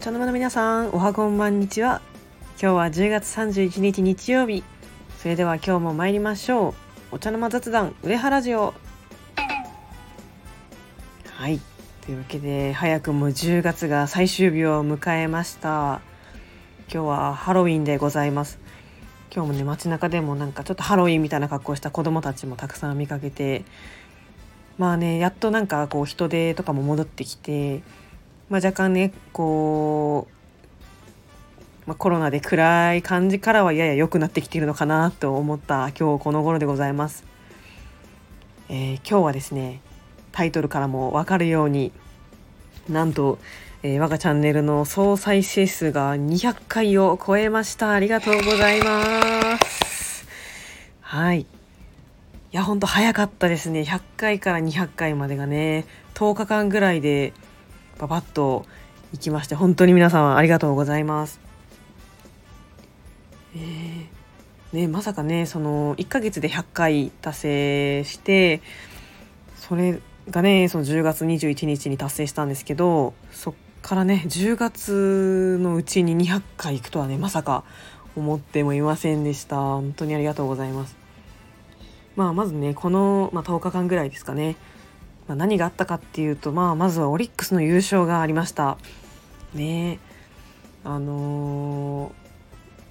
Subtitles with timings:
[0.00, 2.00] お茶の間の皆さんおはこんばんにちは。
[2.52, 4.64] 今日は10月31日日曜日
[5.18, 7.16] それでは今日も参りましょう。
[7.16, 8.72] お茶の間雑談上原ジオ。
[11.26, 11.60] はい。
[12.00, 16.00] というわけで早くも10月が最終日を迎えました。
[16.90, 18.58] 今日はハロウィンでございます。
[19.30, 23.66] 今日もね街中でもなんかちょっとハロウィンみたいな格好した子供たちもたくさん見かけて。
[24.78, 27.82] まあねやっとなんかこう人手とかも戻ってきて、
[28.50, 30.26] まあ、若干ねこ
[31.86, 37.24] う、まあ、コロナで暗い感じからはやや良くなってきているのかなと思った今日この頃でございます。
[38.68, 39.80] えー、今日はですね
[40.32, 41.92] タイトルからも分かるように
[42.88, 43.38] なんと、
[43.84, 47.92] えー、我がチャンネルの総再生数が200回を超えました。
[47.92, 50.26] ありがとうございます。
[51.00, 51.40] はい。
[51.40, 51.46] い
[52.50, 53.82] や、ほんと早かったですね。
[53.82, 57.32] 100回から200回までがね、10日間ぐらいで
[57.98, 58.66] ババッと
[59.12, 61.40] 行きまして、本当に皆さんありがとうございます。
[63.54, 68.62] えー、ね、まさかね、その1ヶ月で100回達成して、
[69.56, 77.64] それがねその10月21日に達成したんですけどそっからね10月のうちに200回行くとはねまさか
[78.16, 79.56] 思ってもいませんでした。
[79.56, 80.96] 本当にありがとうございます。
[82.16, 84.56] まあまずねこの、まあ、10日間ぐらいですかね、
[85.30, 88.78] まあ、何があったかっていうと、まあ、まずはオリックスの優勝がありました。
[89.54, 90.00] ね。
[90.82, 92.10] あの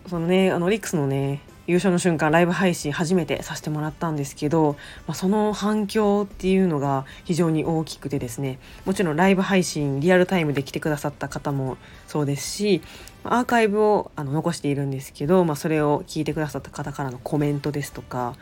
[0.06, 8.58] ー、そのねあのオリックスのね優勝の瞬間ライブ配信初めてさせてもらったんですけど、まあ、その反響っていうのが非常に大きくてですね。
[8.86, 11.76] もちろんライブ配信リアルタイムで来てくださった方も
[12.08, 12.82] そうですし
[13.26, 18.38] アーカイブをあの残しているんですけど、まあ、それを聞いてくださった方からのコメントですとか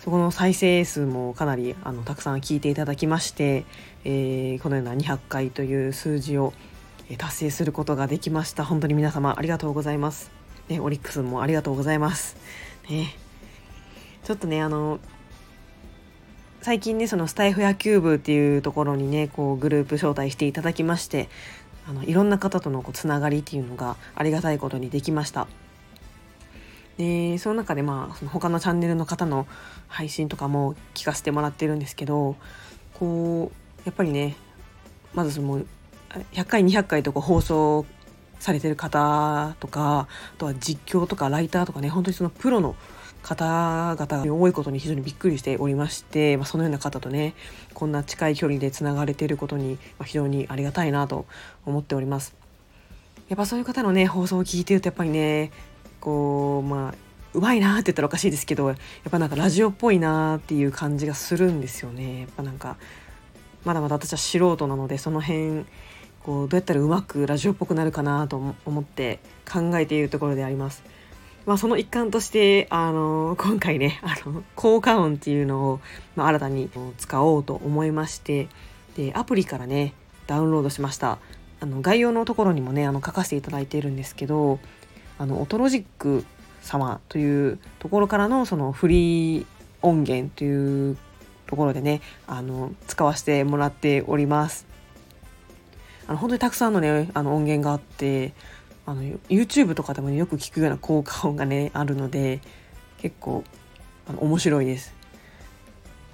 [0.00, 3.64] そこの再生数もかなりあのたくさん聞いていただきまして、
[4.04, 6.52] えー、このような200回という数字を
[7.18, 10.36] 達成することができました本当に皆様ありがとうございます
[10.68, 12.36] ね、オリックスもありがとうございます。
[12.90, 13.14] ね、
[14.24, 14.98] ちょっとね、あの、
[16.60, 21.28] 最近ね、そのスタイフ野球部っていうところにね、こうグループ招待していただきまして、
[21.88, 25.46] あのいろんな方とのこうつながりっていうのがありがたいことにできました。
[26.98, 29.46] でその中でまあその他のチャンネルの方の
[29.88, 32.36] 配信とかも聞かせてもらってるんですけど
[32.94, 34.36] こうやっぱりね
[35.14, 35.62] まずその
[36.32, 37.86] 100回200回とこう放送
[38.38, 42.76] されてる方とかあとは実況とかライターとかね本当にそのプロの
[43.22, 47.34] 方々が多いことに非常にびっくりしておりまして、まあ、そのような方とね
[47.74, 51.26] こんな近い距離でつながれていることに非常にありがたいなと
[51.64, 52.36] 思っております。
[53.28, 55.50] やっぱそういう方のね放送を聞いてるとやっぱりね
[56.06, 56.94] こうまあ
[57.34, 58.76] うまいなって言ったらおかしいですけどやっ
[59.10, 62.20] ぱなんかラジオっぽいなっていう感じがするんですよね。
[62.20, 62.76] やっぱなんか
[63.64, 65.64] まだまだ私は素人なのでその辺
[66.22, 69.18] こうどうやったらうまくラジオっぽくなるかなと思って
[69.50, 70.84] 考えているところであります。
[71.44, 75.80] まあ、その一環としてあの今回ねあの効果音っていうのを、
[76.14, 78.48] まあ、新たに使おうと思いまして
[78.96, 79.92] でアプリからね
[80.28, 81.18] ダウンロードしました
[81.60, 84.58] あの概要のところにもねあの書かせていただいているんですけど
[85.18, 86.24] あのオトロジック
[86.62, 89.46] 様というところからのそのフリー
[89.82, 90.96] 音源という
[91.46, 94.66] ところでねあの使わせてもらっております。
[96.08, 98.32] あの本当にたくさんのねあの音源があって
[98.84, 102.40] あの YouTube とかでも、ね、よく聞くような効果音がねあるので
[102.98, 103.42] 結構
[104.08, 104.94] あの面白いです。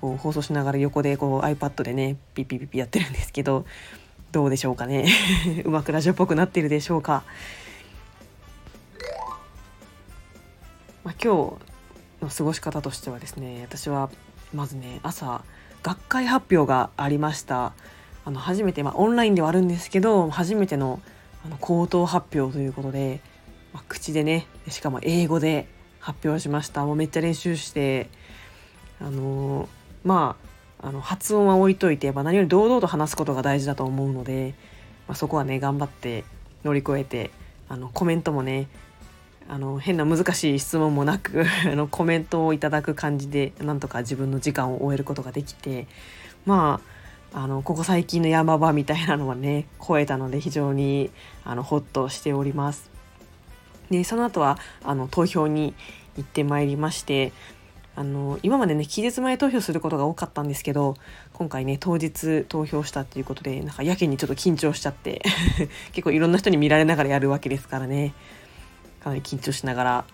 [0.00, 3.64] こう放送しながら横でこう iPad でねピッピッピッピやってるんですけど
[4.32, 5.06] どうでしょうかね
[5.64, 7.22] うまくラジオっぽくなってるでしょうか。
[11.22, 11.56] 今
[12.20, 14.10] 日の過ごし方としてはですね私は
[14.52, 15.44] まずね朝
[15.84, 17.74] 学会発表がありました。
[18.24, 21.00] あの初めて、まあ、オンラインではあるんですけど初めての
[21.44, 23.20] あの口頭発表ということで、
[23.72, 25.66] まあ、口でねしかも英語で
[25.98, 28.08] 発表しましたもうめっちゃ練習して
[29.00, 29.68] あのー、
[30.04, 30.36] ま
[30.80, 34.54] ああの発音は置いといて、まあ、何より堂々と話すことが大事だと思うので、
[35.08, 36.24] まあ、そこはね頑張って
[36.64, 37.30] 乗り越えて
[37.68, 38.68] あのコメントもね
[39.52, 45.86] あの変な難しい質問もなく あのコメントをいただく感じでなんとか自分の時間を終えることができて
[46.46, 46.80] ま
[47.34, 51.10] ああのここ最近の山場みたいなのはね超えたので非常に
[51.44, 52.90] あのホッとしております。
[53.90, 55.74] でその後はあの投票に
[56.16, 57.34] 行ってまいりまして
[57.94, 60.96] あの今までね期日前投票することが多かったんですけど
[61.34, 65.20] 今回ね当日投票したっていうことでなんかやけにちょっと緊張しちゃって
[65.92, 68.14] 結構いろんな人に見られながらやるわけですからね
[69.02, 70.04] かなり緊張しながら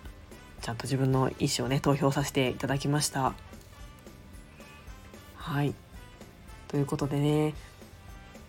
[0.63, 3.35] ちゃんと自分の意思をね投票させていただきました。
[5.37, 5.75] はい
[6.69, 7.55] ということでね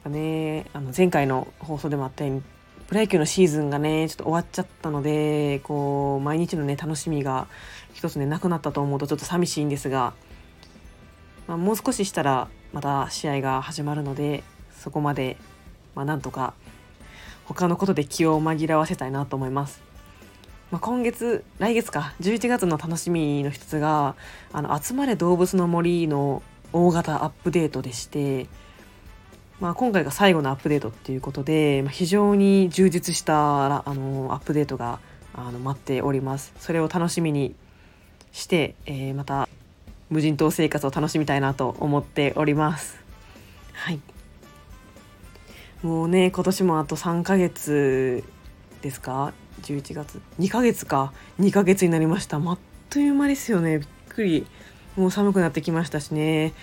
[0.07, 2.41] ねあの前回の放送でもあったように
[2.87, 7.47] プロ野球のシーズンがねちょっと終わっちゃったのでこう毎日のね楽しみが
[7.93, 10.13] 一つねなくなったと思うとちょっと寂しいんですが、
[11.47, 15.37] まあ、もう少ししたらまた試合が始まるのでそこまで、
[15.95, 16.53] まあ、なんとか
[17.45, 19.89] 他のことで気を紛らわせたいなと思います。
[20.71, 24.15] まあ、今月来月か11月の楽しみの一つが
[24.53, 26.43] 「あの集まれ動物の森」の
[26.73, 28.45] 大型アップデートでして、
[29.59, 34.99] まあ、今回が最後のアップデートっていうことで、まあ、非常に充実したあのアップデートが
[35.33, 36.53] あの待っております。
[36.59, 37.55] それを楽しみに
[38.31, 39.49] して、えー、また
[40.11, 42.99] 無人島生活を楽しみたいなと思っております。
[43.73, 43.99] はい。
[45.81, 48.23] もうね今年もあと3ヶ月
[48.83, 49.33] ですか？
[49.59, 50.21] 11月。
[50.39, 51.13] 2ヶ月か。
[51.39, 52.37] 2ヶ月になりました。
[52.37, 52.57] あっ
[52.89, 53.79] という間ですよね。
[53.79, 54.47] びっくり。
[54.95, 56.53] もう寒くなってきましたしね。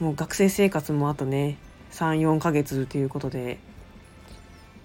[0.00, 1.58] もう学生生活もあとね
[1.92, 3.58] 34ヶ月ということで。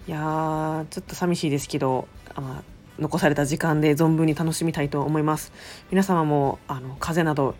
[0.08, 2.62] いやーちょっと寂しいですけどあ
[2.98, 5.52] 残された時間で存分に楽しみたいと思います。
[5.90, 7.54] 皆様もあの風邪など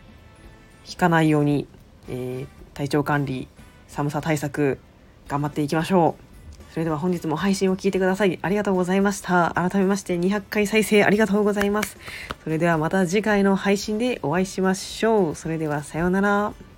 [0.85, 1.69] ひかないように、
[2.09, 3.49] えー、体調管理
[3.89, 4.79] 寒さ対策
[5.29, 6.32] 頑張っていきましょう。
[6.73, 8.39] それでは本日も配信を聞いてください。
[8.41, 9.53] ありがとうございました。
[9.55, 11.99] 改めまして200回再生ありがとうございます。
[12.45, 15.35] それではまた次回の配信でお会いしましょう。
[15.35, 16.72] それではさようなら。